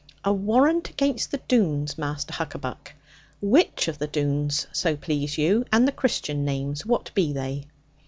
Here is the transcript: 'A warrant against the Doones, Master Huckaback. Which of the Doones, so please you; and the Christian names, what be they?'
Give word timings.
'A 0.25 0.33
warrant 0.33 0.89
against 0.89 1.29
the 1.29 1.37
Doones, 1.47 1.95
Master 1.95 2.33
Huckaback. 2.33 2.93
Which 3.39 3.87
of 3.87 3.99
the 3.99 4.07
Doones, 4.07 4.65
so 4.71 4.95
please 4.95 5.37
you; 5.37 5.63
and 5.71 5.87
the 5.87 5.91
Christian 5.91 6.43
names, 6.43 6.83
what 6.87 7.11
be 7.13 7.31
they?' 7.31 7.67